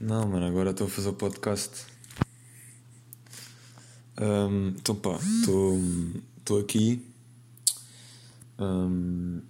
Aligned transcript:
Não, 0.00 0.26
mano, 0.26 0.46
agora 0.46 0.70
estou 0.70 0.86
a 0.86 0.90
fazer 0.90 1.08
o 1.08 1.14
podcast. 1.14 1.86
Um, 4.20 4.68
então 4.68 4.94
pá, 4.94 5.18
estou 5.40 6.60
aqui. 6.60 7.04
Um, 8.58 9.40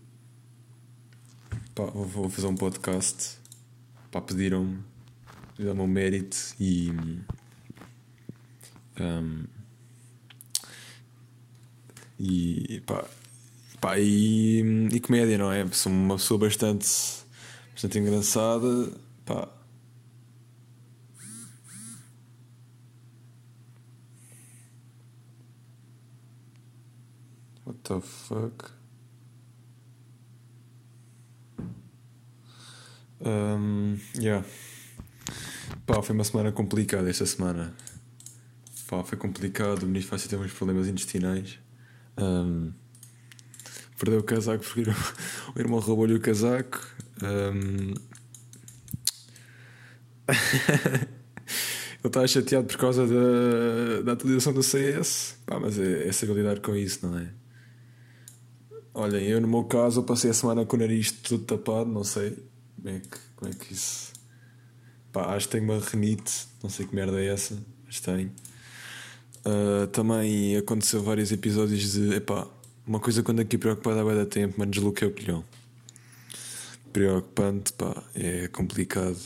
pá, 1.75 1.85
vou, 1.87 2.29
fazer 2.29 2.47
um 2.47 2.57
podcast. 2.57 3.39
Pá, 4.11 4.21
pediram-me. 4.21 4.83
Pediram-me 5.57 5.81
o 5.81 5.87
mérito 5.87 6.37
e. 6.61 6.93
Um, 9.01 9.45
e 12.19 12.81
pá, 12.87 13.05
pá 13.81 13.99
e, 13.99 14.61
e 14.93 15.01
comédia, 15.01 15.37
não 15.37 15.51
é? 15.51 15.67
Sou 15.73 15.91
uma 15.91 16.17
pessoa 16.17 16.39
bastante, 16.39 16.87
bastante 17.73 17.99
engraçada. 17.99 18.93
Pá, 19.25 19.49
the 27.85 28.01
fuck? 28.01 28.73
Um, 33.21 33.99
yeah. 34.19 34.45
Pá, 35.87 36.03
foi 36.03 36.15
uma 36.15 36.25
semana 36.25 36.53
complicada 36.53 37.09
esta 37.09 37.25
semana. 37.27 37.75
Pá, 38.89 39.03
foi 39.03 39.17
complicado. 39.17 39.83
O 39.83 39.87
ministro 39.87 40.11
Fácil 40.11 40.29
teve 40.29 40.45
uns 40.45 40.53
problemas 40.53 40.89
intestinais. 40.89 41.59
Um, 42.19 42.73
perdeu 43.99 44.21
o 44.21 44.23
casaco 44.23 44.65
porque 44.65 44.83
o 45.55 45.61
irmão 45.61 45.81
roubou-lhe 45.81 46.15
o 46.15 46.21
casaco. 46.21 46.81
Um, 47.23 47.95
ele 52.05 52.09
está 52.09 52.27
chateado 52.27 52.67
por 52.67 52.77
causa 52.77 53.07
da, 53.07 54.03
da 54.03 54.13
atualização 54.13 54.53
do 54.53 54.63
CS. 54.63 55.39
Pá, 55.47 55.59
mas 55.59 55.79
é, 55.79 56.09
é 56.09 56.13
saber 56.13 56.35
lidar 56.35 56.61
com 56.61 56.77
isso, 56.77 57.07
não 57.07 57.19
é? 57.19 57.44
Olhem, 58.97 59.27
eu 59.27 59.41
no 59.41 59.49
meu 59.49 59.65
caso 59.65 59.99
eu 59.99 60.05
passei 60.05 60.31
a 60.31 60.35
semana 60.35 60.65
com 60.65 60.77
o 60.77 60.79
nariz 60.79 61.11
todo 61.11 61.43
tapado, 61.43 61.91
não 61.91 62.05
sei 62.05 62.39
como 62.77 62.97
é 62.97 63.01
que, 63.01 63.19
como 63.35 63.51
é 63.51 63.55
que 63.55 63.73
isso. 63.73 64.13
Pá, 65.13 65.35
acho 65.35 65.49
que 65.49 65.59
tenho 65.59 65.65
uma 65.65 65.81
renite, 65.81 66.47
não 66.63 66.71
sei 66.71 66.87
que 66.87 66.95
merda 66.95 67.21
é 67.21 67.27
essa, 67.27 67.61
mas 67.85 67.99
tenho. 67.99 68.31
Uh, 69.45 69.89
também 69.89 70.57
aconteceu 70.57 71.03
vários 71.03 71.33
episódios 71.33 71.93
de. 71.93 72.15
Epá, 72.15 72.47
uma 72.87 73.01
coisa 73.01 73.21
quando 73.21 73.41
aqui 73.41 73.59
preocupado 73.59 74.09
há 74.09 74.15
da 74.15 74.27
tempo, 74.27 74.55
mas 74.59 74.71
desloquei 74.71 75.09
o 75.09 75.11
colhão. 75.11 75.45
Preocupante, 76.93 77.73
pá, 77.73 78.01
é 78.15 78.47
complicado. 78.47 79.19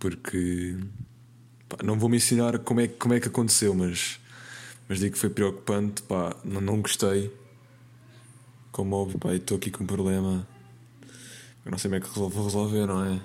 Porque. 0.00 0.76
Pá, 1.68 1.78
não 1.84 1.96
vou 1.96 2.08
mencionar 2.08 2.58
como 2.58 2.80
é, 2.80 2.88
como 2.88 3.14
é 3.14 3.20
que 3.20 3.28
aconteceu, 3.28 3.74
mas. 3.76 4.18
Mas 4.88 4.98
digo 4.98 5.12
que 5.12 5.20
foi 5.20 5.30
preocupante, 5.30 6.02
pá, 6.02 6.34
não, 6.44 6.60
não 6.60 6.82
gostei 6.82 7.30
como 8.72 8.96
óbvio, 8.96 9.18
pá, 9.18 9.34
estou 9.34 9.58
aqui 9.58 9.70
com 9.70 9.84
um 9.84 9.86
problema. 9.86 10.48
Eu 11.64 11.70
não 11.70 11.78
sei 11.78 11.90
como 11.90 11.96
é 11.96 12.00
que 12.00 12.18
vou 12.18 12.44
resolver, 12.44 12.86
não 12.86 13.04
é? 13.04 13.20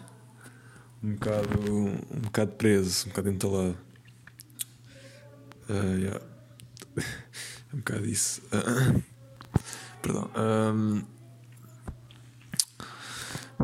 Um 1.02 1.14
bocado, 1.14 1.74
um 1.74 2.20
bocado 2.20 2.52
preso, 2.52 3.06
um 3.06 3.10
bocado 3.10 3.30
entalado. 3.30 3.78
Uh, 5.70 5.98
yeah. 5.98 6.22
é 7.72 7.76
um 7.76 7.78
bocado 7.78 8.06
isso. 8.06 8.42
Uh, 8.48 9.04
perdão. 10.02 10.30
Um, 10.36 11.04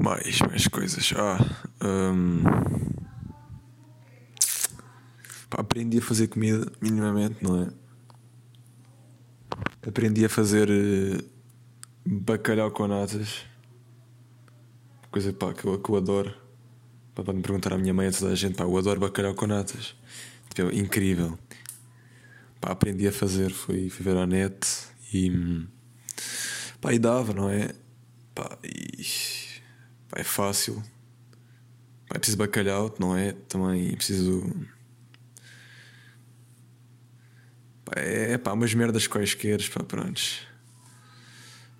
mais, 0.01 0.39
mais 0.39 0.67
coisas. 0.67 1.13
Ah, 1.17 1.37
um, 1.85 2.43
pá, 5.49 5.61
aprendi 5.61 5.99
a 5.99 6.01
fazer 6.01 6.27
comida 6.27 6.71
minimamente, 6.81 7.43
não 7.43 7.61
é? 7.61 7.67
Aprendi 9.85 10.23
a 10.23 10.29
fazer 10.29 10.69
uh, 10.69 11.32
Bacalhau 12.05 12.69
com 12.71 12.87
natas. 12.87 13.45
Coisa 15.09 15.31
pá, 15.31 15.53
que, 15.53 15.65
eu, 15.65 15.79
que 15.79 15.89
eu 15.89 15.95
adoro. 15.95 16.35
Para 17.15 17.33
me 17.33 17.41
perguntar 17.41 17.73
à 17.73 17.77
minha 17.77 17.93
mãe 17.93 18.07
a 18.07 18.11
toda 18.11 18.31
a 18.31 18.35
gente, 18.35 18.55
pá, 18.55 18.65
eu 18.65 18.77
adoro 18.77 18.99
bacalhau 18.99 19.33
com 19.35 19.47
natas. 19.47 19.95
Tipo, 20.53 20.69
é 20.69 20.75
incrível. 20.75 21.37
Pá, 22.59 22.71
aprendi 22.71 23.07
a 23.07 23.11
fazer, 23.11 23.51
fui, 23.51 23.89
fui 23.89 24.03
ver 24.03 24.17
a 24.17 24.25
net 24.27 24.67
e. 25.13 25.31
Pá, 26.81 26.93
e 26.93 26.99
dava, 26.99 27.33
não 27.33 27.49
é? 27.49 27.73
Pá, 28.35 28.57
e. 28.63 29.05
Pá, 30.09 30.19
é 30.19 30.23
fácil. 30.23 30.83
Pá, 32.09 32.15
é 32.15 32.19
preciso 32.19 32.37
bacalhau, 32.37 32.93
não 32.99 33.15
é? 33.15 33.31
Também 33.31 33.93
é 33.93 33.95
preciso. 33.95 34.43
Pá, 37.85 37.93
é 37.95 38.37
pá, 38.37 38.51
umas 38.51 38.73
merdas 38.73 39.07
quaisquer, 39.07 39.61
pá, 39.69 39.83
prontos. 39.83 40.52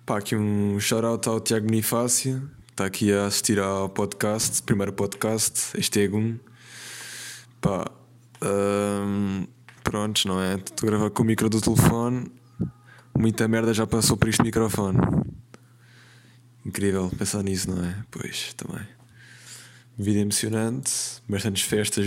Pá, 0.06 0.18
aqui 0.18 0.36
um 0.36 0.78
shout-out 0.78 1.26
ao 1.26 1.40
Tiago 1.40 1.64
Bonifácio, 1.64 2.50
está 2.70 2.84
aqui 2.84 3.10
a 3.10 3.24
assistir 3.24 3.58
ao 3.58 3.88
podcast, 3.88 4.62
primeiro 4.62 4.92
podcast, 4.92 5.74
este 5.78 6.04
é. 6.04 6.38
Pá, 7.58 7.90
um, 8.42 9.46
prontos, 9.82 10.26
não 10.26 10.38
é? 10.42 10.56
Estou 10.56 10.86
a 10.86 10.90
gravar 10.90 11.08
com 11.08 11.22
o 11.22 11.24
micro 11.24 11.48
do 11.48 11.58
telefone, 11.58 12.30
muita 13.18 13.48
merda 13.48 13.72
já 13.72 13.86
passou 13.86 14.14
por 14.14 14.28
este 14.28 14.42
microfone. 14.42 14.98
Incrível 16.66 17.10
pensar 17.16 17.42
nisso, 17.42 17.70
não 17.70 17.82
é? 17.82 18.04
Pois, 18.10 18.52
também. 18.58 18.86
Vida 19.96 20.18
emocionante, 20.18 20.92
bastantes 21.26 21.62
festas, 21.62 22.06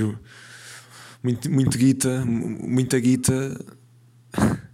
muito, 1.23 1.49
muito 1.49 1.75
guita, 1.75 2.23
muita 2.23 2.99
guita 2.99 3.59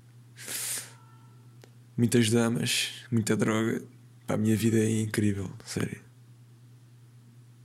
muitas 2.04 2.30
damas, 2.30 2.90
muita 3.10 3.38
droga. 3.38 3.82
Pá, 4.28 4.34
a 4.34 4.38
minha 4.38 4.58
vida 4.58 4.78
é 4.78 5.02
incrível, 5.02 5.50
sério. 5.64 6.02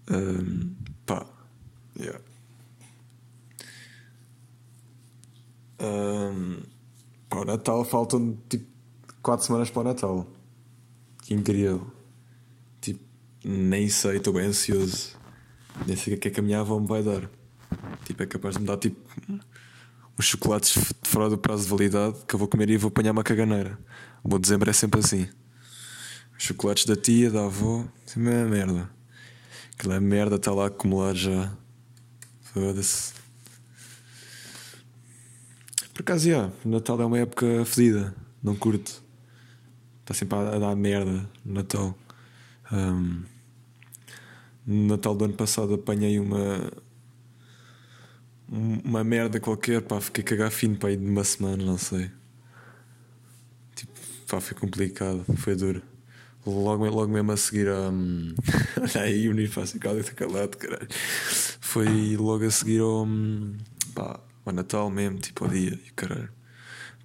Um, 0.09 0.75
pá, 1.05 1.27
yeah. 1.99 2.21
Um, 5.81 6.63
para 7.29 7.41
o 7.41 7.45
Natal 7.45 7.85
faltam 7.85 8.39
tipo 8.49 8.65
4 9.23 9.45
semanas 9.45 9.71
para 9.71 9.81
o 9.81 9.85
Natal. 9.85 10.27
Que 11.25 11.35
incrível. 11.35 11.91
Tipo, 12.81 13.01
nem 13.45 13.89
sei, 13.89 14.19
estou 14.19 14.33
bem 14.33 14.47
ansioso. 14.47 15.17
Nem 15.85 15.97
sei 15.97 16.15
o 16.15 16.19
que 16.19 16.29
é 16.29 16.31
que 16.31 16.39
a 16.39 16.43
minha 16.45 16.61
avó 16.61 16.79
me 16.79 16.87
vai 16.87 17.03
dar. 17.03 17.29
Tipo, 18.05 18.23
é 18.23 18.27
capaz 18.27 18.55
de 18.55 18.61
me 18.61 18.69
dar 18.69 18.77
tipo 18.77 19.01
uns 20.19 20.25
chocolates 20.25 20.77
fora 21.03 21.29
do 21.29 21.39
prazo 21.39 21.65
de 21.65 21.71
validade 21.71 22.19
que 22.27 22.35
eu 22.35 22.39
vou 22.39 22.49
comer 22.49 22.71
e 22.71 22.77
vou 22.77 22.89
apanhar 22.89 23.13
uma 23.13 23.25
caganeira. 23.25 23.79
O 24.23 24.29
bom 24.29 24.39
dezembro 24.39 24.69
é 24.69 24.73
sempre 24.73 25.01
assim. 25.01 25.29
Chocolates 26.37 26.85
da 26.85 26.97
tia, 26.97 27.31
da 27.31 27.45
avó, 27.45 27.87
sempre 28.07 28.31
é 28.33 28.45
merda. 28.45 28.91
Aquela 29.75 30.01
merda 30.01 30.37
está 30.37 30.53
lá 30.53 30.65
a 30.65 30.67
acumular 30.69 31.15
já. 31.15 31.53
Foda-se. 32.43 33.13
Por 35.93 36.03
acaso, 36.03 36.29
já, 36.29 36.51
Natal 36.65 37.01
é 37.01 37.05
uma 37.05 37.19
época 37.19 37.65
fedida, 37.65 38.15
não 38.43 38.55
curto. 38.55 39.03
Está 40.01 40.15
sempre 40.15 40.39
a, 40.39 40.59
dar 40.59 40.77
merda 40.77 41.29
no 41.45 41.55
Natal. 41.55 41.99
Um, 42.73 43.25
no 44.67 44.87
Natal 44.87 45.15
do 45.15 45.25
ano 45.25 45.35
passado 45.35 45.75
apanhei 45.75 46.21
uma 46.21 46.71
uma 48.51 49.05
merda 49.05 49.39
qualquer, 49.39 49.83
pá, 49.83 50.01
fiquei 50.01 50.25
cagar 50.25 50.51
fino 50.51 50.77
para 50.77 50.93
ir 50.93 50.97
de 50.97 51.07
uma 51.07 51.25
semana, 51.25 51.63
não 51.63 51.77
sei. 51.77 52.11
Pá, 54.29 54.41
foi 54.43 54.57
complicado, 54.59 55.25
foi 55.39 55.57
duro. 55.57 55.83
Logo, 56.45 56.85
logo 56.85 57.09
mesmo 57.11 57.33
a 57.33 57.37
seguir 57.37 57.67
a. 57.69 57.89
Um, 57.89 58.35
olha 58.79 59.03
aí, 59.03 59.27
o 59.27 59.31
Unifácio 59.31 59.81
Cálido 59.81 60.03
está 60.03 60.13
calado, 60.13 60.57
caralho. 60.59 60.89
Foi 61.61 62.17
logo 62.17 62.45
a 62.45 62.51
seguir 62.51 62.81
ao. 62.81 63.07
Um, 63.07 63.57
pá, 63.95 64.21
ao 64.45 64.53
Natal 64.53 64.91
mesmo, 64.91 65.19
tipo 65.19 65.45
ao 65.45 65.51
dia, 65.51 65.81
caralho. 65.97 66.29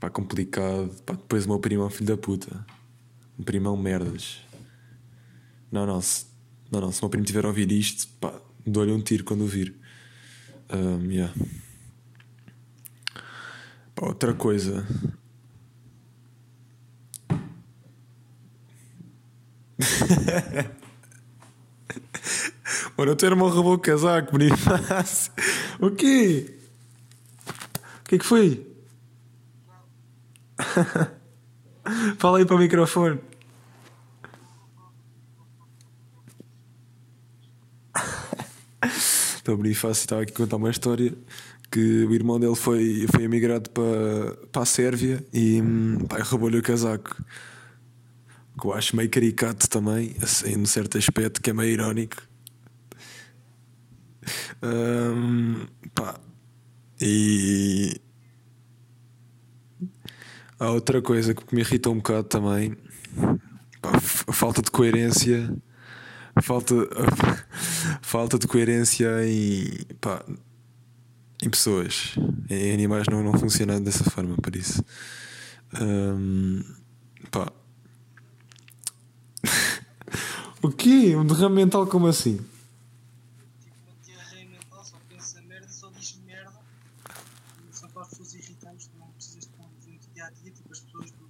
Pá, 0.02 0.10
complicado. 0.10 0.90
Pá, 1.06 1.14
depois 1.14 1.46
o 1.46 1.50
meu 1.50 1.60
primo 1.60 1.84
é 1.84 1.86
um 1.86 1.90
filho 1.90 2.08
da 2.08 2.18
puta. 2.18 2.66
Um 3.40 3.44
primão 3.44 3.78
merdas. 3.78 4.42
Não, 5.72 5.86
não, 5.86 6.02
se, 6.02 6.26
não, 6.70 6.82
não, 6.82 6.92
se 6.92 7.00
o 7.00 7.04
meu 7.04 7.10
primo 7.10 7.26
tiver 7.26 7.46
a 7.46 7.48
ouvir 7.48 7.72
isto, 7.72 8.08
pá, 8.20 8.34
dou-lhe 8.68 8.92
um 8.92 9.02
tiro 9.02 9.24
quando 9.24 9.42
ouvir. 9.42 9.74
Um, 10.70 11.10
yeah. 11.10 11.34
Pá, 13.96 14.08
outra 14.08 14.34
coisa. 14.34 14.86
Mano, 22.98 23.12
o 23.12 23.16
teu 23.16 23.30
irmão 23.30 23.50
roubou 23.50 23.74
o 23.74 23.80
casaco, 23.80 24.32
Bonifácio. 24.32 25.32
O 25.80 25.92
quê? 25.92 26.56
O 27.48 28.04
que 28.06 28.16
é 28.16 28.18
que 28.20 28.26
foi? 28.26 28.68
Fala 32.18 32.38
aí 32.38 32.46
para 32.46 32.56
o 32.56 32.60
microfone. 32.60 33.20
O 39.46 39.58
Bonifácio 39.58 40.04
estava 40.04 40.22
aqui 40.22 40.32
a 40.32 40.36
contar 40.38 40.56
uma 40.56 40.70
história 40.70 41.14
que 41.70 42.06
o 42.06 42.14
irmão 42.14 42.40
dele 42.40 42.56
foi, 42.56 43.06
foi 43.12 43.24
emigrado 43.24 43.70
para, 43.72 44.38
para 44.52 44.62
a 44.62 44.66
Sérvia 44.66 45.22
e 45.34 45.62
hum, 45.62 45.98
roubou-lhe 46.30 46.60
o 46.60 46.64
casaco. 46.64 47.18
Que 48.60 48.68
eu 48.68 48.74
acho 48.74 48.96
meio 48.96 49.10
caricato 49.10 49.68
também, 49.68 50.16
assim, 50.22 50.56
num 50.56 50.66
certo 50.66 50.98
aspecto, 50.98 51.42
que 51.42 51.50
é 51.50 51.54
meio 51.54 51.72
irónico. 51.72 52.22
Hum, 54.62 55.66
pá. 55.94 56.20
E 57.02 58.00
há 60.60 60.70
outra 60.72 61.02
coisa 61.02 61.34
que 61.34 61.54
me 61.54 61.62
irrita 61.62 61.90
um 61.90 61.98
bocado 61.98 62.24
também. 62.26 62.78
Pá, 63.82 63.92
a 64.28 64.34
falta 64.34 64.62
de 64.62 64.72
coerência. 64.72 65.54
Falta, 66.42 66.74
falta 68.02 68.40
de 68.40 68.48
coerência 68.48 69.10
em, 69.28 69.68
pá, 70.00 70.24
em 71.44 71.50
pessoas. 71.50 72.16
Em 72.50 72.74
animais 72.74 73.08
não, 73.10 73.24
não 73.24 73.34
funciona 73.34 73.80
dessa 73.80 74.04
forma, 74.10 74.36
por 74.38 74.56
isso. 74.56 74.84
Hum, 75.82 76.64
pá. 77.32 77.52
O 80.64 80.72
quê? 80.72 81.16
Um 81.16 81.26
derrame 81.26 81.56
mental 81.56 81.86
como 81.86 82.08
assim? 82.08 82.38
Uma 82.38 82.46
diarreia 84.02 84.50
mental, 84.50 84.86
só 84.86 84.96
pensa 85.10 85.42
merda, 85.42 85.68
só 85.68 85.90
diz 85.90 86.18
merda. 86.26 86.54
Só 87.70 87.90
para 87.90 88.04
as 88.04 88.10
pessoas 88.10 88.34
irritantes, 88.36 88.88
tu 88.88 88.98
não 88.98 89.08
precisas 89.08 89.44
de 89.44 89.50
conviver 89.50 89.92
no 89.92 90.00
dia 90.14 90.26
a 90.26 90.30
dia, 90.30 90.52
tipo 90.52 90.72
as 90.72 90.80
pessoas 90.80 91.12
do, 91.12 91.26
do 91.26 91.30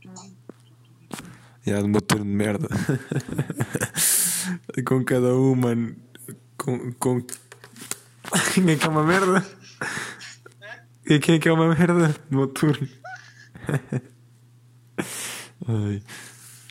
turno, 0.00 0.34
do 0.64 0.74
turno. 1.10 1.32
Já, 1.66 1.80
de 1.80 1.84
uma 1.84 2.00
turno 2.00 2.24
de 2.24 2.30
merda. 2.30 2.68
com 4.86 5.04
cada 5.04 5.34
um, 5.34 5.54
mano. 5.54 5.94
Com. 6.56 6.92
com... 6.94 7.20
Quem 8.54 8.70
é 8.70 8.76
que 8.76 8.86
é 8.86 8.88
uma 8.88 9.04
merda? 9.04 9.46
E 11.04 11.18
quem 11.18 11.34
é 11.34 11.38
que 11.38 11.48
é 11.48 11.52
uma 11.52 11.74
merda? 11.74 12.16
De 12.30 12.36
uma 12.36 12.48
turno. 12.48 12.88
Ai. 15.68 16.02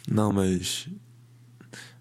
Não, 0.08 0.32
mas. 0.32 0.88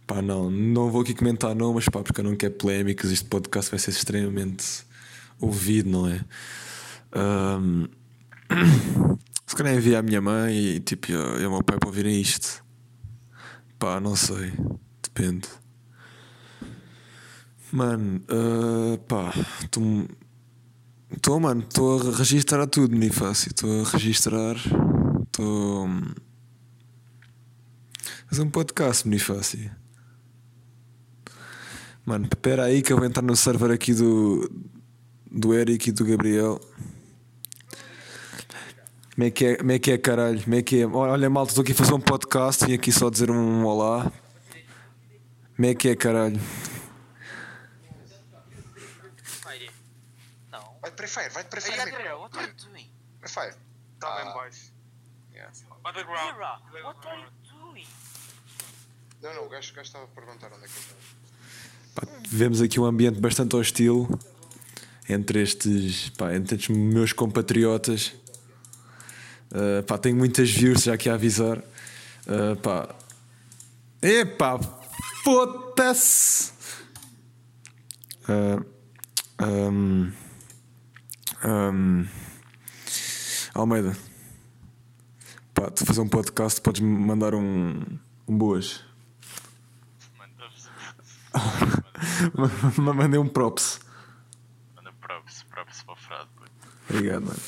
Pá, 0.07 0.21
não. 0.21 0.51
Não 0.51 0.91
vou 0.91 1.03
aqui 1.03 1.15
comentar 1.15 1.55
nomes, 1.55 1.89
pá, 1.89 2.03
porque 2.03 2.21
eu 2.21 2.25
não 2.25 2.37
quero 2.37 2.55
polémicas. 2.55 3.11
Este 3.11 3.27
podcast 3.27 3.71
vai 3.71 3.79
ser 3.79 3.91
extremamente 3.91 4.85
ouvido, 5.41 5.91
não 5.91 6.09
é? 6.09 6.25
Ahm, 7.13 7.87
Se 9.47 9.57
calhar 9.57 9.75
enviar 9.75 10.01
a 10.01 10.03
minha 10.03 10.21
mãe 10.21 10.53
e 10.57 10.81
tipo, 10.81 11.13
e 11.13 11.45
ao 11.45 11.51
meu 11.51 11.63
pai 11.63 11.79
para 11.79 11.89
ouvirem 11.89 12.21
isto. 12.21 12.65
Pá, 13.79 14.01
não 14.01 14.17
sei. 14.17 14.53
Depende. 15.03 15.49
Mano, 17.71 18.21
ah, 18.29 18.99
pá, 19.07 19.33
estou, 21.13 21.41
mano, 21.41 21.61
estou 21.61 22.01
a 22.01 22.17
registrar 22.17 22.67
tudo, 22.67 22.91
Bonifácio. 22.91 23.49
Estou 23.51 23.83
a 23.83 23.91
registrar. 23.91 24.57
Estou. 25.23 25.89
Fazer 28.27 28.43
um 28.43 28.51
podcast, 28.51 29.05
Bonifácio. 29.05 29.71
Mano, 32.05 32.27
espera 32.27 32.65
aí 32.65 32.83
que 32.83 32.93
eu 32.93 32.97
vou 32.97 33.07
entrar 33.07 33.23
no 33.23 33.35
server 33.37 33.71
aqui 33.71 33.95
do. 33.95 34.51
do 35.31 35.55
Eric 35.55 35.89
e 35.89 35.93
do 35.93 36.05
Gabriel. 36.05 36.61
Como 39.15 39.27
é 39.27 39.31
que 39.31 39.45
é, 39.47 39.57
como 39.57 39.73
é, 39.73 39.79
que 39.79 39.91
é 39.93 39.99
caralho? 39.99 40.43
Como 40.43 40.55
é 40.57 40.63
que 40.63 40.83
é? 40.83 40.87
Olha, 40.87 41.31
malta, 41.31 41.51
estou 41.53 41.63
aqui 41.63 41.73
a 41.73 41.75
fazer 41.75 41.95
um 41.95 42.01
podcast. 42.01 42.67
Vim 42.67 42.75
aqui 42.75 42.91
só 42.93 43.09
dizer 43.09 43.31
um 43.31 43.65
olá. 43.65 44.11
Como 45.57 45.67
é 45.69 45.75
que 45.75 45.89
é, 45.89 45.95
caralho? 45.97 46.41
Não. 50.51 50.77
Vai 50.81 50.91
de 50.91 50.97
Prefire, 50.97 51.29
vai 51.31 51.43
de 51.45 51.49
Prefire, 51.49 51.77
Hey. 51.77 51.81
Adria, 51.95 52.17
what 52.19 52.37
are 52.37 52.49
you 52.49 52.55
doing? 52.69 52.91
Prefire. 53.21 53.55
Está 53.95 54.09
Ah. 54.09 54.15
lá 54.15 54.31
em 54.31 54.35
baixo. 54.35 54.73
Yeah. 55.33 55.53
Underground. 55.87 56.35
Mira, 56.73 56.87
what 56.87 57.07
are 57.07 57.21
you 57.21 57.31
doing? 57.53 57.87
Não, 59.23 59.35
não, 59.35 59.47
o 59.47 59.49
gajo, 59.49 59.73
o 59.73 59.77
gajo 59.77 59.87
estava 59.87 60.05
a 60.05 60.09
perguntar 60.09 60.49
onde 60.53 60.65
é 60.65 60.69
que 60.69 60.73
ele 60.75 60.81
estava. 60.81 61.24
Pá, 61.95 62.03
vemos 62.29 62.61
aqui 62.61 62.81
um 62.81 62.85
ambiente 62.85 63.21
bastante 63.21 63.55
hostil 63.55 64.09
entre 65.09 65.43
estes, 65.43 66.11
pá, 66.11 66.35
entre 66.35 66.57
estes 66.57 66.75
meus 66.75 67.13
compatriotas. 67.13 68.13
Uh, 69.53 69.83
pá, 69.85 69.97
tenho 69.97 70.17
muitas 70.17 70.51
views 70.51 70.83
já 70.83 70.95
aqui 70.95 71.09
a 71.09 71.15
avisar. 71.15 71.59
Uh, 72.27 72.57
pá. 72.61 72.95
Epá, 74.03 74.59
foda-se! 75.23 76.53
Uh, 78.29 78.65
um, 79.41 80.13
um, 81.45 82.07
Almeida, 83.55 83.97
pá, 85.55 85.71
tu 85.71 85.87
fazer 85.87 86.01
um 86.01 86.09
podcast, 86.09 86.61
podes 86.61 86.81
mandar 86.81 87.35
um, 87.35 87.83
um 88.27 88.37
boas. 88.37 88.81
Manda 90.19 91.71
Mandei 92.79 93.19
um 93.19 93.29
props. 93.29 93.81
manda 94.77 94.93
props, 95.01 95.43
props 95.45 95.83
para 95.83 95.95
o 95.95 95.97
Frado. 95.97 96.29
Obrigado, 96.91 97.23
mano. 97.27 97.39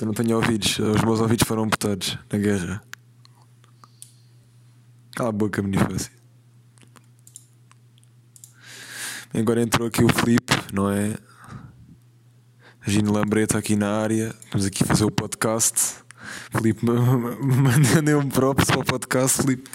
Eu 0.00 0.06
não 0.06 0.14
tenho 0.14 0.36
ouvidos. 0.36 0.78
Os 0.78 1.02
meus 1.02 1.18
ouvidos 1.20 1.46
foram 1.46 1.64
amputados 1.64 2.16
na 2.32 2.38
guerra. 2.38 2.82
Cala 5.16 5.30
a 5.30 5.32
boca, 5.32 5.60
Bonifácio. 5.60 6.12
Agora 9.34 9.60
entrou 9.60 9.88
aqui 9.88 10.02
o 10.04 10.08
Felipe, 10.08 10.52
não 10.72 10.88
é? 10.90 11.16
Gino 12.86 13.12
Lambreta 13.12 13.58
aqui 13.58 13.76
na 13.76 13.90
área. 14.00 14.34
Estamos 14.44 14.66
aqui 14.66 14.82
a 14.84 14.86
fazer 14.86 15.04
o 15.04 15.10
podcast. 15.10 15.96
Felipe, 16.52 16.84
ma- 16.86 16.94
ma- 16.94 17.36
ma- 17.36 17.78
mandei 17.94 18.14
um 18.14 18.28
props 18.28 18.64
para 18.66 18.78
o 18.80 18.84
podcast, 18.84 19.42
Felipe. 19.42 19.68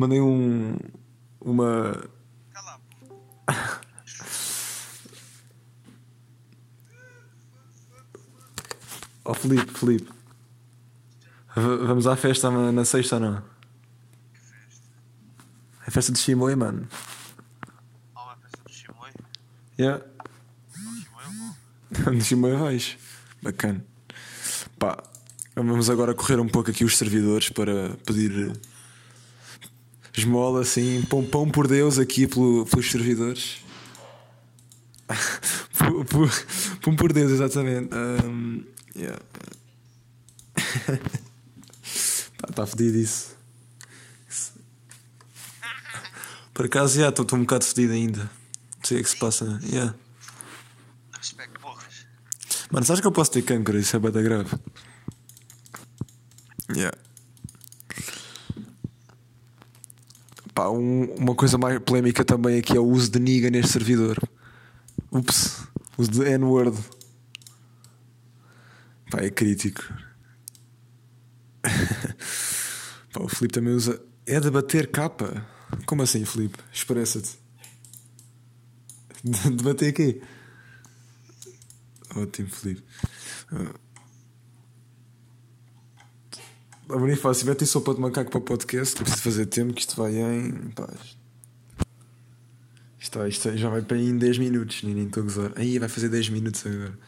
Mandei 0.00 0.18
um. 0.18 0.74
Uma. 1.42 2.08
Cala 2.54 2.80
Ó 9.26 9.34
Felipe, 9.34 9.78
Felipe. 9.78 10.10
Vamos 11.54 12.06
à 12.06 12.16
festa 12.16 12.50
na, 12.50 12.82
sexta 12.86 13.16
ou 13.16 13.20
não? 13.20 13.36
É 13.36 13.42
a 15.88 15.90
festa 15.90 16.12
de 16.12 16.18
Chimoy, 16.18 16.56
mano. 16.56 16.88
Oh, 18.16 18.20
é 18.20 18.36
festa 18.40 18.62
do 18.64 18.72
Shimoi? 18.72 19.10
Yeah. 19.78 20.02
O 22.06 22.20
Shimoi 22.22 22.52
eu 22.52 22.56
vou. 22.56 22.64
vais. 22.64 22.96
Bacana. 23.42 23.84
Pá, 24.78 24.96
vamos 25.54 25.90
agora 25.90 26.14
correr 26.14 26.40
um 26.40 26.48
pouco 26.48 26.70
aqui 26.70 26.86
os 26.86 26.96
servidores 26.96 27.50
para 27.50 27.90
pedir 28.06 28.50
esmola, 30.20 30.60
assim, 30.60 31.02
pão, 31.02 31.50
por 31.50 31.66
Deus 31.66 31.98
aqui 31.98 32.26
pelo, 32.26 32.64
pelos 32.66 32.90
servidores. 32.90 33.64
Pão 36.82 36.94
por 36.94 37.12
Deus, 37.12 37.32
exatamente. 37.32 37.90
Um, 37.94 38.64
yeah. 38.96 39.20
Está 41.82 42.52
tá 42.54 42.66
fedido 42.66 42.98
isso. 42.98 43.36
Por 46.54 46.66
acaso, 46.66 46.98
já, 46.98 47.08
estou 47.08 47.26
um 47.32 47.40
bocado 47.40 47.64
fedido 47.64 47.92
ainda. 47.92 48.20
Não 48.20 48.84
sei 48.84 49.00
o 49.00 49.02
que 49.02 49.10
se 49.10 49.16
passa. 49.16 49.60
Yeah. 49.64 49.94
Respeito, 51.16 51.58
porras. 51.60 52.06
Mano, 52.70 52.86
sabes 52.86 53.00
que 53.00 53.06
eu 53.06 53.12
posso 53.12 53.30
ter 53.30 53.42
cancro? 53.42 53.78
Isso 53.78 53.96
é 53.96 53.98
bada 53.98 54.22
grave. 54.22 54.50
Yeah. 56.74 56.96
Pá, 60.54 60.68
um- 60.68 61.14
uma 61.14 61.34
coisa 61.34 61.56
mais 61.58 61.78
polémica 61.80 62.24
também 62.24 62.58
aqui 62.58 62.76
é 62.76 62.80
o 62.80 62.86
uso 62.86 63.10
de 63.10 63.18
niga 63.18 63.50
neste 63.50 63.72
servidor. 63.72 64.18
Ups, 65.10 65.62
uso 65.96 66.10
de 66.10 66.22
N-word. 66.24 66.76
Pá, 69.10 69.20
é 69.20 69.30
crítico. 69.30 69.82
Pá, 73.12 73.20
o 73.22 73.28
Filipe 73.28 73.54
também 73.54 73.74
usa. 73.74 74.00
É 74.26 74.38
de 74.40 74.50
bater 74.50 74.90
capa? 74.90 75.46
Como 75.86 76.02
assim, 76.02 76.24
Filipe? 76.24 76.58
Expressa-te. 76.72 77.38
De 79.22 79.62
bater 79.62 79.92
quê? 79.92 80.22
Ótimo, 82.16 82.48
Felipe. 82.48 82.82
A 86.92 86.98
Bonifácio, 86.98 87.46
vai 87.46 87.54
ter 87.54 87.66
sopa 87.66 87.94
de 87.94 88.00
macaco 88.00 88.30
para 88.30 88.38
o 88.38 88.42
podcast. 88.42 88.96
Preciso 88.96 89.22
fazer 89.22 89.46
tempo 89.46 89.72
que 89.72 89.80
isto 89.80 89.94
vai 89.96 90.16
em. 90.16 90.70
Pá, 90.70 90.88
isto, 92.98 93.26
isto 93.26 93.56
já 93.56 93.70
vai 93.70 93.82
para 93.82 93.96
aí 93.96 94.08
em 94.08 94.18
10 94.18 94.38
minutos. 94.38 94.82
Nem 94.82 95.06
estou 95.06 95.22
a 95.22 95.24
gozar. 95.24 95.52
Aí 95.56 95.78
vai 95.78 95.88
fazer 95.88 96.08
10 96.08 96.30
minutos 96.30 96.66
agora. 96.66 96.98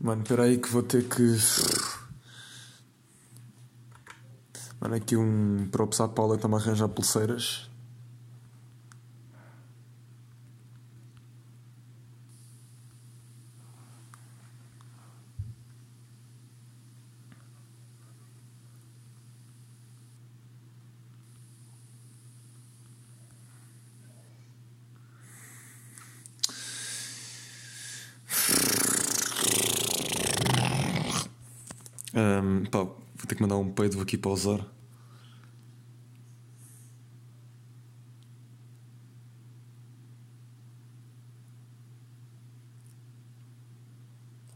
Mano, 0.00 0.22
espera 0.22 0.42
aí 0.44 0.58
que 0.58 0.68
vou 0.68 0.82
ter 0.82 1.04
que. 1.08 1.22
Mano, 4.80 4.94
aqui 4.94 5.16
um 5.16 5.68
props 5.72 6.00
à 6.00 6.08
Paula 6.08 6.36
está-me 6.36 6.54
a 6.54 6.58
arranjar 6.58 6.88
pulseiras. 6.88 7.67
Ahm, 32.18 32.64
pá, 32.64 32.78
vou 32.80 33.26
ter 33.28 33.36
que 33.36 33.42
mandar 33.42 33.56
um 33.58 33.70
peido 33.70 34.00
aqui 34.00 34.18
para 34.18 34.32
usar. 34.32 34.66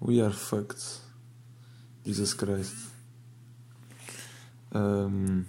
We 0.01 0.21
are 0.21 0.35
fucked. 0.35 0.83
Jesus 2.05 2.35
Christ. 2.35 2.91
Ahm, 4.75 5.45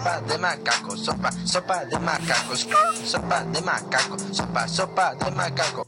Sopa 0.00 0.20
de 0.22 0.38
macaco, 0.38 0.96
sopa, 0.96 1.30
sopa 1.44 1.84
de 1.84 1.98
macaco, 1.98 2.56
sopa 2.56 3.44
de 3.44 3.60
macaco, 3.60 4.16
sopa, 4.32 4.66
sopa 4.66 5.14
de 5.14 5.30
macaco. 5.30 5.86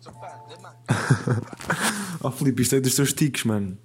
Sopa 0.00 0.44
de 0.48 0.56
macaco. 0.60 2.20
Oh 2.20 2.30
Filipe, 2.30 2.60
isto 2.60 2.76
é 2.76 2.80
dos 2.80 2.94
teus 2.94 3.14
tiques, 3.14 3.44
mano. 3.44 3.78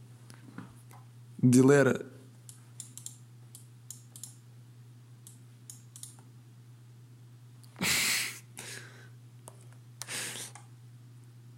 Dilera. 1.41 1.97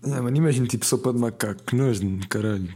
Ah, 0.04 0.22
mano, 0.22 0.38
imagina 0.38 0.68
tipo 0.68 0.86
sopa 0.86 1.12
de 1.12 1.18
macaco, 1.18 1.63
que 1.63 1.75
nojo, 1.75 2.20
caralho. 2.30 2.72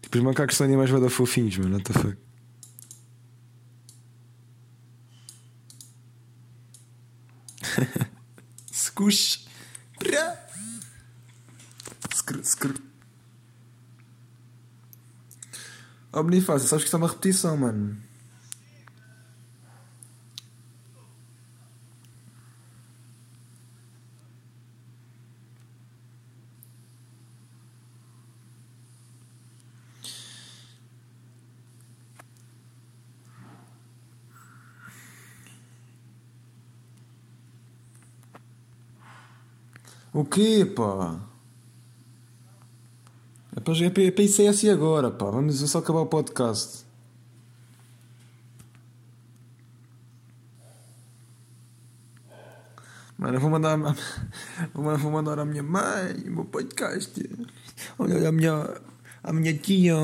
Tipo, 0.00 0.16
os 0.16 0.24
macacos 0.24 0.56
são 0.56 0.66
animais 0.66 0.90
bada 0.90 1.10
fofinhos, 1.10 1.58
mano, 1.58 1.76
what 1.76 1.84
the 1.84 1.98
fuck. 1.98 2.31
Prá. 9.98 10.36
Scr, 12.14 12.44
scr. 12.44 12.74
Oh 16.12 16.22
Bonifácio, 16.22 16.68
sabes 16.68 16.84
que 16.84 16.88
isto 16.88 16.96
é 16.96 16.98
uma 16.98 17.08
repetição, 17.08 17.56
mano. 17.56 18.11
O 40.12 40.24
quê, 40.26 40.66
pá? 40.66 41.20
É 43.56 43.60
para, 43.60 43.84
é 43.84 43.90
para, 43.90 44.02
é 44.02 44.10
para 44.10 44.24
ICS 44.24 44.64
agora, 44.66 45.10
pá. 45.10 45.30
Vamos 45.30 45.58
só 45.70 45.78
acabar 45.78 46.00
o 46.00 46.06
podcast. 46.06 46.84
Mano, 53.16 53.36
eu 53.36 53.40
vou 53.40 53.50
mandar, 53.50 53.78
vou 54.74 55.10
mandar 55.10 55.38
à 55.38 55.44
minha 55.44 55.62
mãe 55.62 56.12
o 56.26 56.30
meu 56.30 56.44
podcast. 56.44 57.12
Olha, 57.98 58.28
a 58.28 58.32
minha, 58.32 58.80
a 59.22 59.32
minha 59.32 59.56
tia. 59.56 59.94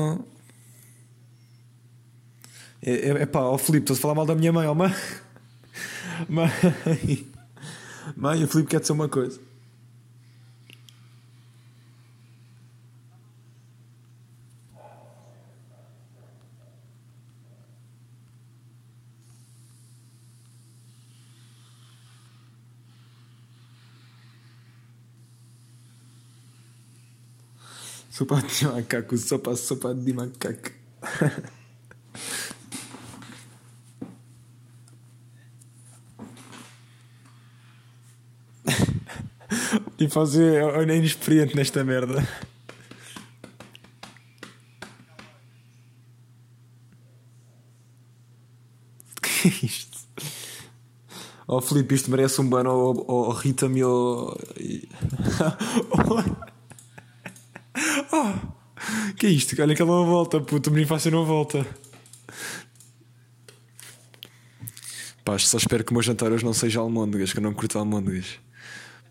É, 2.81 2.91
é, 2.91 3.09
é 3.09 3.25
pá, 3.27 3.41
ó 3.41 3.57
Filipe, 3.59 3.91
estou 3.91 3.95
a 3.95 3.99
falar 3.99 4.15
mal 4.15 4.25
da 4.25 4.33
minha 4.33 4.51
mãe, 4.51 4.67
ó 4.67 4.73
mãe. 4.73 4.91
Mãe, 6.27 6.51
mãe, 8.17 8.43
o 8.43 8.47
Filipe 8.47 8.71
quer 8.71 8.81
dizer 8.81 8.91
uma 8.91 9.07
coisa. 9.07 9.48
Sopa 28.09 28.41
de 28.41 28.65
macaco, 28.65 29.17
sopa, 29.17 29.55
sopa 29.55 29.93
de 29.93 30.13
macaco. 30.13 30.71
e 39.99 40.09
fazer 40.09 40.61
eu 40.61 40.85
nem 40.85 40.97
inexperiente 40.97 41.55
nesta 41.55 41.83
merda. 41.83 42.27
Que 49.21 49.47
é 49.47 49.65
isto? 49.65 49.97
Oh 51.47 51.61
Filipe, 51.61 51.95
isto 51.95 52.11
merece 52.11 52.41
um 52.41 52.49
bano 52.49 52.69
ao, 52.69 53.11
ao, 53.11 53.25
ao 53.25 53.31
Rita-me 53.31 53.81
ao... 53.81 54.37
Oh, 58.11 58.33
que 59.15 59.27
é 59.27 59.29
isto? 59.29 59.59
Olha 59.61 59.75
que 59.75 59.81
ela 59.81 59.91
não 59.91 60.05
volta, 60.05 60.39
puto, 60.41 60.69
o 60.69 60.73
Bonifácio 60.73 61.11
não 61.11 61.25
volta. 61.25 61.65
Pá, 65.23 65.37
só 65.37 65.57
espero 65.57 65.83
que 65.83 65.91
o 65.91 65.93
meu 65.93 66.01
jantar 66.01 66.31
hoje 66.31 66.43
não 66.43 66.53
seja 66.53 66.79
almôndegas, 66.79 67.31
que 67.31 67.39
eu 67.39 67.43
não 67.43 67.53
curto 67.53 67.77
almôndegas. 67.77 68.39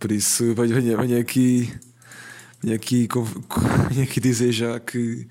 Por 0.00 0.10
isso, 0.10 0.54
venho, 0.54 0.74
venho, 0.74 0.98
venho 0.98 1.20
aqui. 1.20 1.72
Venho 2.60 2.74
aqui, 2.74 3.08
venho 3.90 4.02
aqui 4.02 4.20
dizer 4.20 4.50
já 4.50 4.80
que. 4.80 5.28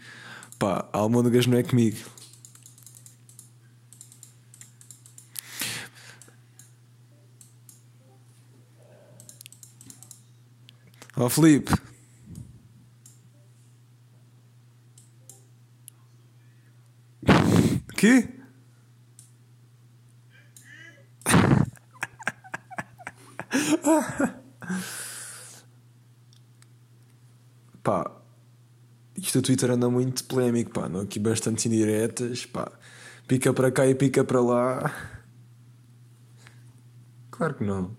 Pá, 0.58 0.88
almôndegas 0.94 1.46
não 1.46 1.58
é 1.58 1.64
comigo. 1.64 1.98
Ó 11.18 11.26
oh, 11.26 11.30
Felipe. 11.30 11.87
Quê? 17.98 18.30
Pá, 27.82 28.22
isto 29.18 29.40
o 29.40 29.42
Twitter 29.42 29.72
anda 29.72 29.90
muito 29.90 30.24
polémico, 30.26 30.72
pá, 30.72 30.88
não 30.88 31.00
aqui 31.02 31.20
bastantes 31.20 31.66
indiretas, 31.66 32.46
pá, 32.46 32.72
pica 33.28 33.52
para 33.54 33.72
cá 33.72 33.88
e 33.88 33.96
pica 33.96 34.24
para 34.24 34.42
lá. 34.42 34.94
Claro 37.32 37.56
que 37.56 37.64
não. 37.64 37.98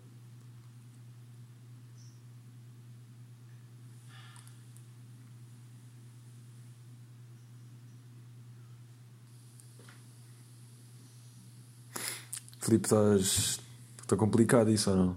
Filipe, 12.69 12.85
estás. 12.85 13.61
Está 13.99 14.15
complicado 14.15 14.71
isso 14.71 14.91
ou 14.91 14.97
não? 14.97 15.17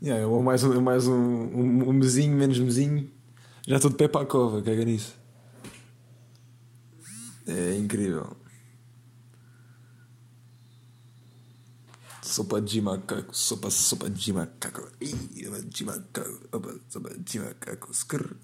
Yeah, 0.00 0.26
ou 0.26 0.42
mais, 0.42 0.62
um, 0.62 0.80
mais 0.80 1.06
um, 1.08 1.14
um, 1.14 1.88
um 1.88 1.92
mesinho, 1.92 2.36
menos 2.36 2.58
mesinho. 2.60 3.10
Já 3.66 3.76
estou 3.76 3.90
de 3.90 3.96
pé 3.96 4.06
para 4.06 4.22
a 4.22 4.26
cova, 4.26 4.62
caga 4.62 4.84
nisso. 4.84 5.14
É 7.46 7.76
incrível. 7.76 8.36
Sopa 12.22 12.60
de 12.60 12.80
macaco, 12.80 13.36
sopa, 13.36 13.68
sopa 13.68 14.08
de 14.08 14.32
macaco. 14.32 14.88
Ih, 15.00 15.44
sopa 15.44 15.62
de 15.62 15.84
macaco, 15.84 16.48
opa, 16.52 16.74
sopa 16.88 17.10
de 17.18 17.40
macaco, 17.40 17.90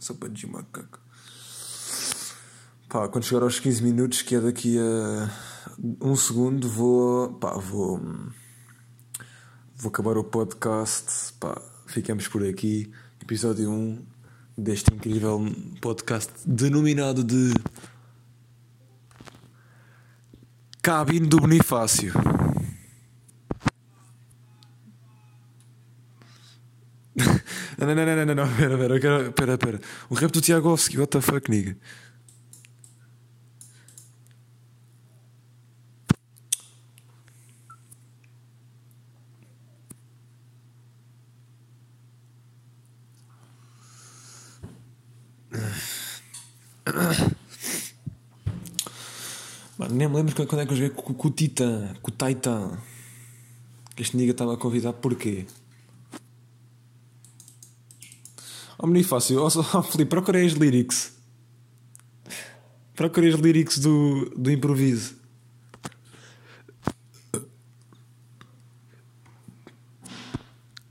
sopa 0.01 0.29
de 0.29 0.47
macaco. 0.49 1.09
Pá, 2.89 3.07
quando 3.07 3.25
chegar 3.25 3.43
aos 3.43 3.61
15 3.61 3.83
minutos, 3.83 4.23
que 4.23 4.35
é 4.35 4.41
daqui 4.41 4.79
a 4.79 5.31
um 6.01 6.17
segundo, 6.17 6.67
vou. 6.71 7.35
Pá, 7.35 7.53
vou. 7.53 8.01
Vou 9.77 9.91
acabar 9.91 10.17
o 10.17 10.25
podcast. 10.25 11.35
Pá, 11.39 11.61
ficamos 11.87 12.27
por 12.29 12.43
aqui. 12.43 12.91
Episódio 13.21 13.71
1 13.71 14.07
deste 14.57 14.95
incrível 14.95 15.39
podcast 15.83 16.33
denominado 16.47 17.23
de. 17.23 17.53
Cabine 20.81 21.27
do 21.27 21.37
Bonifácio. 21.37 22.15
Não, 27.79 27.87
não, 27.87 27.95
não, 27.95 28.27
não, 28.27 28.35
não, 28.35 28.57
pera, 28.57 28.77
pera, 28.77 29.33
pera, 29.33 29.59
pera. 29.59 29.81
O 30.11 30.15
rap 30.15 30.33
do 30.33 30.41
Tiagovski, 30.41 30.99
what 30.99 31.13
the 31.13 31.21
fuck, 31.21 31.49
nigga? 31.49 31.77
Mano, 49.79 49.95
nem 49.95 50.09
me 50.09 50.17
lembro 50.17 50.35
quando 50.47 50.61
é 50.61 50.67
que 50.67 50.73
eu 50.73 50.77
joguei 50.77 50.91
com, 50.91 51.15
com 51.15 51.29
o 51.29 51.31
Titan, 51.31 51.95
com 52.03 52.11
o 52.11 52.15
Titan. 52.15 52.79
Que 53.95 54.03
este 54.03 54.17
nigga 54.17 54.33
estava 54.33 54.55
a 54.55 54.57
convidar 54.57 54.93
porquê? 54.93 55.47
Ó 58.79 58.87
oh, 58.87 58.91
oh, 58.91 59.79
oh, 59.79 59.83
Filipe, 59.83 60.11
procurei 60.11 60.47
as 60.47 60.53
lyrics. 60.53 61.13
Procurei 62.95 63.33
as 63.33 63.41
lyrics 63.41 63.79
do, 63.79 64.31
do 64.37 64.51
improviso. 64.51 65.17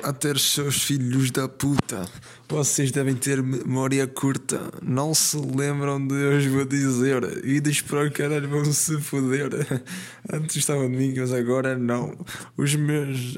A 0.08 0.14
ter 0.14 0.40
seus 0.40 0.84
filhos 0.84 1.32
da 1.32 1.50
puta. 1.50 2.10
Vocês 2.48 2.94
devem 2.94 3.14
ter 3.14 3.44
memória 3.44 4.08
curta. 4.08 4.72
Não 4.82 5.14
se 5.14 5.36
lembram 5.36 6.08
de 6.08 6.14
eu 6.14 6.32
vos 6.32 6.46
vou 6.46 6.64
dizer. 6.64 7.46
Idos 7.46 7.82
para 7.82 8.08
o 8.08 8.12
caralho 8.14 8.48
vão 8.48 8.64
se 8.72 9.02
foder. 9.02 9.50
Antes 10.32 10.56
estavam 10.56 10.90
mas 10.90 11.34
agora 11.34 11.78
não. 11.78 12.18
Os 12.56 12.74
meus. 12.74 13.36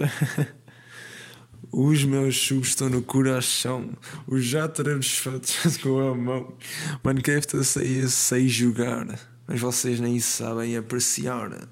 Os 1.73 2.03
meus 2.03 2.35
chubos 2.35 2.67
estão 2.67 2.88
no 2.88 3.01
coração. 3.01 3.89
Os 4.27 4.45
já 4.45 4.67
teremos 4.67 5.09
feitos 5.09 5.75
com 5.81 6.07
a 6.07 6.13
mão. 6.13 6.55
Minecraft 7.03 7.63
sei, 7.63 8.07
sei 8.07 8.47
jogar. 8.47 9.07
Mas 9.47 9.59
vocês 9.59 9.99
nem 9.99 10.19
sabem 10.19 10.77
apreciar. 10.77 11.67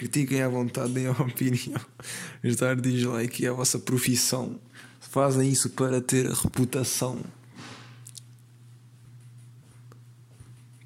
Critiquem 0.00 0.40
à 0.40 0.48
vontade, 0.48 0.94
deem 0.94 1.08
a 1.08 1.10
opinião. 1.10 1.78
Mas 2.42 2.56
dar 2.56 2.74
dislike 2.74 3.44
é 3.44 3.50
a 3.50 3.52
vossa 3.52 3.78
profissão. 3.78 4.58
Fazem 4.98 5.50
isso 5.50 5.68
para 5.68 6.00
ter 6.00 6.24
reputação. 6.26 7.20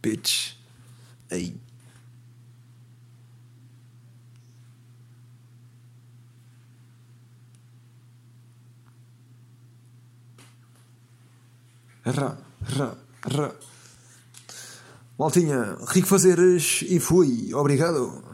Bitch. 0.02 0.54
Ei. 1.30 1.54
Rá, 12.04 12.36
rá, 12.64 12.96
rá. 13.30 13.54
Maltinha, 15.16 15.78
rico 15.86 16.08
fazeres 16.08 16.82
e 16.88 16.98
fui. 16.98 17.54
Obrigado. 17.54 18.24